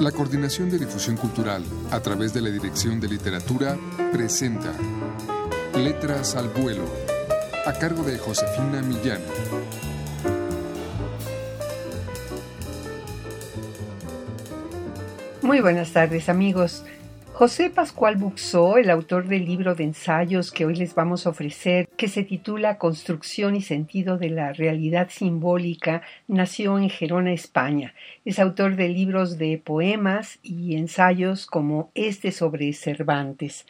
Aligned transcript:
La 0.00 0.12
Coordinación 0.12 0.68
de 0.68 0.78
Difusión 0.78 1.16
Cultural, 1.16 1.64
a 1.90 2.00
través 2.00 2.34
de 2.34 2.42
la 2.42 2.50
Dirección 2.50 3.00
de 3.00 3.08
Literatura, 3.08 3.78
presenta 4.12 4.74
Letras 5.74 6.36
al 6.36 6.48
Vuelo, 6.50 6.84
a 7.64 7.72
cargo 7.72 8.02
de 8.02 8.18
Josefina 8.18 8.82
Millán. 8.82 9.22
Muy 15.40 15.60
buenas 15.60 15.92
tardes 15.92 16.28
amigos. 16.28 16.84
José 17.32 17.70
Pascual 17.70 18.16
Buxó, 18.16 18.76
el 18.76 18.90
autor 18.90 19.26
del 19.28 19.46
libro 19.46 19.74
de 19.74 19.84
ensayos 19.84 20.52
que 20.52 20.66
hoy 20.66 20.74
les 20.74 20.94
vamos 20.94 21.26
a 21.26 21.30
ofrecer, 21.30 21.85
que 21.96 22.08
se 22.08 22.22
titula 22.22 22.78
Construcción 22.78 23.56
y 23.56 23.62
sentido 23.62 24.18
de 24.18 24.30
la 24.30 24.52
realidad 24.52 25.08
simbólica, 25.10 26.02
nació 26.28 26.78
en 26.78 26.90
Gerona, 26.90 27.32
España. 27.32 27.94
Es 28.24 28.38
autor 28.38 28.76
de 28.76 28.88
libros 28.88 29.38
de 29.38 29.58
poemas 29.58 30.38
y 30.42 30.76
ensayos 30.76 31.46
como 31.46 31.90
este 31.94 32.32
sobre 32.32 32.72
Cervantes. 32.72 33.66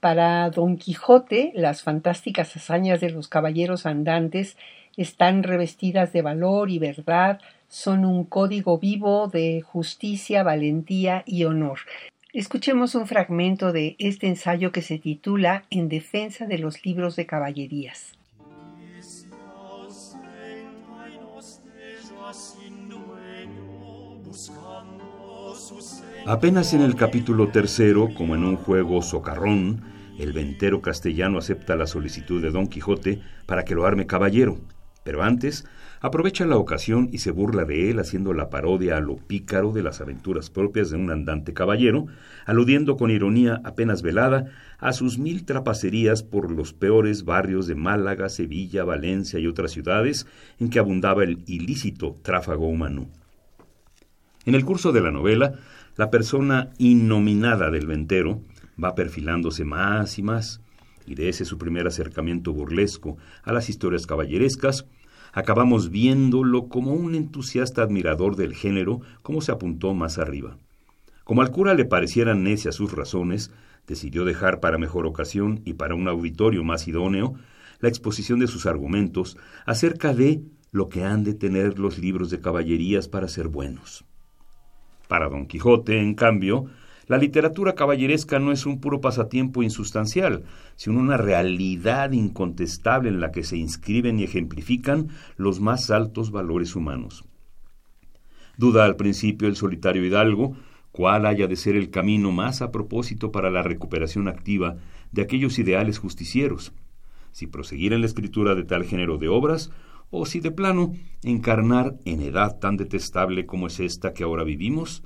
Para 0.00 0.48
Don 0.50 0.76
Quijote, 0.76 1.52
las 1.54 1.82
fantásticas 1.82 2.56
hazañas 2.56 3.00
de 3.00 3.10
los 3.10 3.28
caballeros 3.28 3.86
andantes 3.86 4.56
están 4.96 5.42
revestidas 5.42 6.12
de 6.12 6.22
valor 6.22 6.70
y 6.70 6.78
verdad, 6.78 7.40
son 7.68 8.04
un 8.04 8.24
código 8.24 8.78
vivo 8.78 9.28
de 9.28 9.62
justicia, 9.62 10.42
valentía 10.42 11.22
y 11.26 11.44
honor. 11.44 11.78
Escuchemos 12.32 12.94
un 12.94 13.08
fragmento 13.08 13.72
de 13.72 13.96
este 13.98 14.28
ensayo 14.28 14.70
que 14.70 14.82
se 14.82 14.98
titula 14.98 15.64
En 15.68 15.88
defensa 15.88 16.46
de 16.46 16.58
los 16.58 16.84
libros 16.84 17.16
de 17.16 17.26
caballerías. 17.26 18.12
Apenas 26.24 26.72
en 26.72 26.82
el 26.82 26.94
capítulo 26.94 27.48
tercero, 27.48 28.10
como 28.14 28.36
en 28.36 28.44
un 28.44 28.56
juego 28.56 29.02
socarrón, 29.02 29.82
el 30.16 30.32
ventero 30.32 30.80
castellano 30.80 31.38
acepta 31.38 31.74
la 31.74 31.88
solicitud 31.88 32.40
de 32.40 32.52
Don 32.52 32.68
Quijote 32.68 33.20
para 33.46 33.64
que 33.64 33.74
lo 33.74 33.86
arme 33.86 34.06
caballero, 34.06 34.58
pero 35.04 35.22
antes 35.22 35.64
aprovecha 36.00 36.46
la 36.46 36.56
ocasión 36.56 37.08
y 37.12 37.18
se 37.18 37.30
burla 37.30 37.64
de 37.64 37.90
él 37.90 37.98
haciendo 37.98 38.32
la 38.32 38.50
parodia 38.50 38.96
a 38.96 39.00
lo 39.00 39.16
pícaro 39.16 39.72
de 39.72 39.82
las 39.82 40.00
aventuras 40.00 40.50
propias 40.50 40.90
de 40.90 40.96
un 40.96 41.10
andante 41.10 41.52
caballero, 41.52 42.06
aludiendo 42.46 42.96
con 42.96 43.10
ironía 43.10 43.60
apenas 43.64 44.02
velada 44.02 44.46
a 44.78 44.92
sus 44.92 45.18
mil 45.18 45.44
trapacerías 45.44 46.22
por 46.22 46.50
los 46.50 46.72
peores 46.72 47.24
barrios 47.24 47.66
de 47.66 47.74
Málaga, 47.74 48.28
Sevilla, 48.28 48.84
Valencia 48.84 49.38
y 49.38 49.46
otras 49.46 49.72
ciudades 49.72 50.26
en 50.58 50.70
que 50.70 50.78
abundaba 50.78 51.24
el 51.24 51.42
ilícito 51.46 52.14
tráfago 52.22 52.66
humano. 52.66 53.08
En 54.46 54.54
el 54.54 54.64
curso 54.64 54.92
de 54.92 55.02
la 55.02 55.10
novela, 55.10 55.54
la 55.96 56.10
persona 56.10 56.70
innominada 56.78 57.70
del 57.70 57.86
ventero 57.86 58.40
va 58.82 58.94
perfilándose 58.94 59.64
más 59.64 60.18
y 60.18 60.22
más, 60.22 60.62
y 61.06 61.14
de 61.14 61.28
ese 61.28 61.44
su 61.44 61.58
primer 61.58 61.86
acercamiento 61.86 62.52
burlesco 62.52 63.16
a 63.42 63.52
las 63.52 63.68
historias 63.68 64.06
caballerescas, 64.06 64.86
acabamos 65.32 65.90
viéndolo 65.90 66.68
como 66.68 66.92
un 66.92 67.14
entusiasta 67.14 67.82
admirador 67.82 68.36
del 68.36 68.54
género, 68.54 69.00
como 69.22 69.40
se 69.40 69.52
apuntó 69.52 69.94
más 69.94 70.18
arriba. 70.18 70.56
Como 71.24 71.42
al 71.42 71.50
cura 71.50 71.74
le 71.74 71.84
parecieran 71.84 72.42
necias 72.42 72.74
sus 72.74 72.92
razones, 72.92 73.52
decidió 73.86 74.24
dejar 74.24 74.60
para 74.60 74.78
mejor 74.78 75.06
ocasión 75.06 75.62
y 75.64 75.74
para 75.74 75.94
un 75.94 76.08
auditorio 76.08 76.64
más 76.64 76.88
idóneo 76.88 77.34
la 77.80 77.88
exposición 77.88 78.38
de 78.38 78.46
sus 78.46 78.66
argumentos 78.66 79.36
acerca 79.66 80.12
de 80.12 80.42
lo 80.72 80.88
que 80.88 81.04
han 81.04 81.24
de 81.24 81.34
tener 81.34 81.78
los 81.78 81.98
libros 81.98 82.30
de 82.30 82.40
caballerías 82.40 83.08
para 83.08 83.28
ser 83.28 83.48
buenos. 83.48 84.04
Para 85.08 85.28
Don 85.28 85.46
Quijote, 85.46 85.98
en 85.98 86.14
cambio, 86.14 86.66
la 87.10 87.18
literatura 87.18 87.74
caballeresca 87.74 88.38
no 88.38 88.52
es 88.52 88.66
un 88.66 88.78
puro 88.78 89.00
pasatiempo 89.00 89.64
insustancial, 89.64 90.44
sino 90.76 91.00
una 91.00 91.16
realidad 91.16 92.12
incontestable 92.12 93.08
en 93.08 93.18
la 93.18 93.32
que 93.32 93.42
se 93.42 93.56
inscriben 93.56 94.20
y 94.20 94.22
ejemplifican 94.22 95.08
los 95.36 95.58
más 95.58 95.90
altos 95.90 96.30
valores 96.30 96.76
humanos. 96.76 97.24
Duda 98.56 98.84
al 98.84 98.94
principio 98.94 99.48
el 99.48 99.56
solitario 99.56 100.04
hidalgo 100.04 100.54
cuál 100.92 101.26
haya 101.26 101.48
de 101.48 101.56
ser 101.56 101.74
el 101.74 101.90
camino 101.90 102.30
más 102.30 102.62
a 102.62 102.70
propósito 102.70 103.32
para 103.32 103.50
la 103.50 103.64
recuperación 103.64 104.28
activa 104.28 104.76
de 105.10 105.22
aquellos 105.22 105.58
ideales 105.58 105.98
justicieros, 105.98 106.72
si 107.32 107.48
proseguir 107.48 107.92
en 107.92 108.02
la 108.02 108.06
escritura 108.06 108.54
de 108.54 108.62
tal 108.62 108.84
género 108.84 109.18
de 109.18 109.26
obras, 109.26 109.72
o 110.10 110.26
si 110.26 110.38
de 110.38 110.52
plano 110.52 110.92
encarnar 111.24 111.96
en 112.04 112.22
edad 112.22 112.60
tan 112.60 112.76
detestable 112.76 113.46
como 113.46 113.66
es 113.66 113.80
esta 113.80 114.12
que 114.12 114.22
ahora 114.22 114.44
vivimos, 114.44 115.02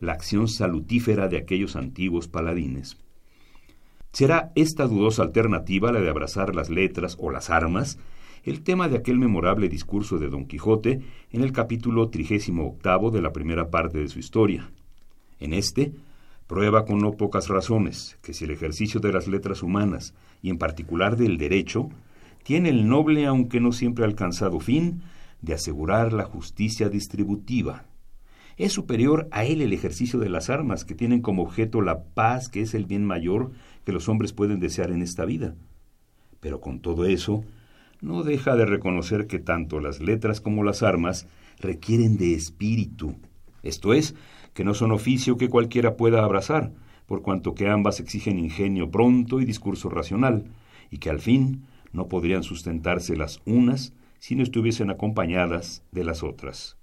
la 0.00 0.12
acción 0.12 0.48
salutífera 0.48 1.28
de 1.28 1.38
aquellos 1.38 1.76
antiguos 1.76 2.28
paladines. 2.28 2.96
¿Será 4.12 4.52
esta 4.54 4.86
dudosa 4.86 5.22
alternativa, 5.22 5.92
la 5.92 6.00
de 6.00 6.08
abrazar 6.08 6.54
las 6.54 6.70
letras 6.70 7.16
o 7.20 7.30
las 7.30 7.50
armas, 7.50 7.98
el 8.44 8.62
tema 8.62 8.88
de 8.88 8.96
aquel 8.96 9.18
memorable 9.18 9.68
discurso 9.68 10.18
de 10.18 10.28
Don 10.28 10.46
Quijote 10.46 11.00
en 11.30 11.42
el 11.42 11.52
capítulo 11.52 12.08
trigésimo 12.08 12.66
octavo 12.66 13.10
de 13.10 13.20
la 13.20 13.32
primera 13.32 13.70
parte 13.70 13.98
de 13.98 14.08
su 14.08 14.18
historia? 14.18 14.70
En 15.40 15.52
este, 15.52 15.92
prueba 16.46 16.84
con 16.86 16.98
no 16.98 17.12
pocas 17.12 17.48
razones 17.48 18.18
que 18.22 18.32
si 18.32 18.44
el 18.44 18.50
ejercicio 18.50 19.00
de 19.00 19.12
las 19.12 19.28
letras 19.28 19.62
humanas, 19.62 20.14
y 20.42 20.50
en 20.50 20.58
particular 20.58 21.16
del 21.16 21.36
derecho, 21.36 21.90
tiene 22.42 22.70
el 22.70 22.88
noble, 22.88 23.26
aunque 23.26 23.60
no 23.60 23.72
siempre 23.72 24.04
alcanzado 24.04 24.58
fin, 24.58 25.02
de 25.42 25.54
asegurar 25.54 26.12
la 26.12 26.24
justicia 26.24 26.88
distributiva, 26.88 27.84
es 28.58 28.72
superior 28.72 29.28
a 29.30 29.44
él 29.44 29.62
el 29.62 29.72
ejercicio 29.72 30.18
de 30.18 30.28
las 30.28 30.50
armas, 30.50 30.84
que 30.84 30.94
tienen 30.94 31.22
como 31.22 31.42
objeto 31.42 31.80
la 31.80 32.02
paz, 32.02 32.48
que 32.48 32.60
es 32.60 32.74
el 32.74 32.86
bien 32.86 33.04
mayor 33.04 33.52
que 33.84 33.92
los 33.92 34.08
hombres 34.08 34.32
pueden 34.32 34.60
desear 34.60 34.90
en 34.90 35.00
esta 35.00 35.24
vida. 35.24 35.54
Pero 36.40 36.60
con 36.60 36.80
todo 36.80 37.06
eso, 37.06 37.44
no 38.00 38.24
deja 38.24 38.56
de 38.56 38.66
reconocer 38.66 39.26
que 39.26 39.38
tanto 39.38 39.80
las 39.80 40.00
letras 40.00 40.40
como 40.40 40.64
las 40.64 40.82
armas 40.82 41.26
requieren 41.60 42.16
de 42.18 42.34
espíritu, 42.34 43.16
esto 43.62 43.92
es, 43.92 44.14
que 44.54 44.64
no 44.64 44.74
son 44.74 44.92
oficio 44.92 45.36
que 45.36 45.48
cualquiera 45.48 45.96
pueda 45.96 46.24
abrazar, 46.24 46.72
por 47.06 47.22
cuanto 47.22 47.54
que 47.54 47.68
ambas 47.68 48.00
exigen 48.00 48.38
ingenio 48.38 48.90
pronto 48.90 49.40
y 49.40 49.44
discurso 49.44 49.88
racional, 49.88 50.44
y 50.90 50.98
que 50.98 51.10
al 51.10 51.20
fin 51.20 51.64
no 51.92 52.08
podrían 52.08 52.42
sustentarse 52.42 53.16
las 53.16 53.40
unas 53.44 53.92
si 54.18 54.34
no 54.34 54.42
estuviesen 54.42 54.90
acompañadas 54.90 55.82
de 55.92 56.04
las 56.04 56.22
otras. 56.22 56.77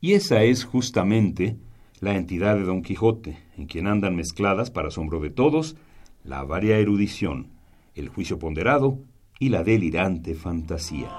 Y 0.00 0.12
esa 0.12 0.42
es 0.44 0.64
justamente 0.64 1.56
la 2.00 2.14
entidad 2.14 2.54
de 2.54 2.62
Don 2.62 2.82
Quijote, 2.82 3.38
en 3.56 3.66
quien 3.66 3.88
andan 3.88 4.14
mezcladas, 4.14 4.70
para 4.70 4.88
asombro 4.88 5.18
de 5.20 5.30
todos, 5.30 5.76
la 6.22 6.44
varia 6.44 6.78
erudición, 6.78 7.48
el 7.96 8.08
juicio 8.08 8.38
ponderado 8.38 8.98
y 9.40 9.48
la 9.48 9.64
delirante 9.64 10.34
fantasía. 10.34 11.10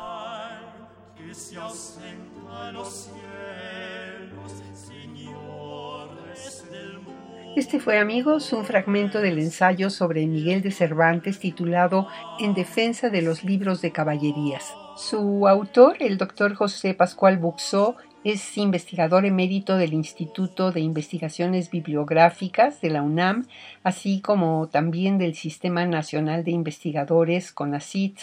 Este 7.55 7.79
fue, 7.81 7.99
amigos, 7.99 8.53
un 8.53 8.63
fragmento 8.63 9.19
del 9.19 9.39
ensayo 9.39 9.89
sobre 9.89 10.25
Miguel 10.25 10.61
de 10.61 10.71
Cervantes 10.71 11.39
titulado 11.39 12.07
En 12.39 12.53
defensa 12.53 13.09
de 13.09 13.21
los 13.21 13.43
libros 13.43 13.81
de 13.81 13.91
caballerías. 13.91 14.73
Su 14.95 15.47
autor, 15.47 15.97
el 15.99 16.17
doctor 16.17 16.53
José 16.53 16.93
Pascual 16.93 17.37
Buxó, 17.37 17.97
es 18.23 18.57
investigador 18.57 19.25
emérito 19.25 19.77
del 19.77 19.93
Instituto 19.93 20.71
de 20.71 20.81
Investigaciones 20.81 21.71
Bibliográficas 21.71 22.81
de 22.81 22.89
la 22.89 23.01
UNAM, 23.01 23.45
así 23.83 24.19
como 24.19 24.67
también 24.67 25.17
del 25.17 25.35
Sistema 25.35 25.85
Nacional 25.85 26.43
de 26.43 26.51
Investigadores, 26.51 27.53
CONACYT, 27.53 28.19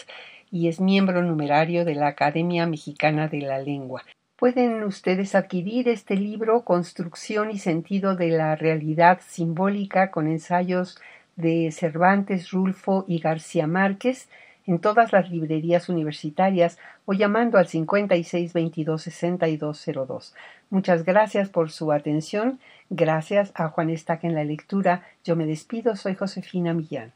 y 0.51 0.67
es 0.67 0.79
miembro 0.79 1.23
numerario 1.23 1.83
de 1.83 1.95
la 1.95 2.07
Academia 2.07 2.67
Mexicana 2.67 3.27
de 3.27 3.41
la 3.41 3.59
Lengua. 3.59 4.03
Pueden 4.37 4.83
ustedes 4.83 5.33
adquirir 5.33 5.89
este 5.89 6.15
libro 6.15 6.63
Construcción 6.63 7.49
y 7.49 7.57
sentido 7.57 8.15
de 8.15 8.29
la 8.29 8.55
realidad 8.55 9.19
simbólica 9.25 10.11
con 10.11 10.27
ensayos 10.27 10.99
de 11.35 11.71
Cervantes, 11.71 12.51
Rulfo 12.51 13.03
y 13.07 13.19
García 13.19 13.65
Márquez 13.65 14.29
en 14.67 14.79
todas 14.79 15.11
las 15.11 15.31
librerías 15.31 15.89
universitarias 15.89 16.77
o 17.05 17.13
llamando 17.13 17.57
al 17.57 17.67
56 17.67 18.53
22 18.53 19.01
6202. 19.01 20.35
Muchas 20.69 21.03
gracias 21.03 21.49
por 21.49 21.71
su 21.71 21.91
atención. 21.91 22.59
Gracias 22.89 23.51
a 23.55 23.69
Juan 23.69 23.89
Estaca 23.89 24.27
en 24.27 24.35
la 24.35 24.43
lectura. 24.43 25.03
Yo 25.23 25.35
me 25.35 25.45
despido. 25.45 25.95
Soy 25.95 26.15
Josefina 26.15 26.73
Millán. 26.73 27.13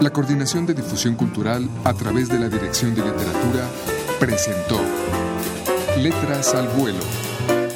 La 0.00 0.10
Coordinación 0.10 0.66
de 0.66 0.74
Difusión 0.74 1.16
Cultural 1.16 1.66
a 1.84 1.94
través 1.94 2.28
de 2.28 2.38
la 2.38 2.48
Dirección 2.48 2.94
de 2.94 3.02
Literatura 3.02 3.66
presentó 4.20 4.78
Letras 5.98 6.54
al 6.54 6.68
Vuelo 6.68 7.00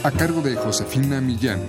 a 0.05 0.11
cargo 0.11 0.43
de 0.43 0.55
Josefina 0.55 1.21
Millán. 1.21 1.61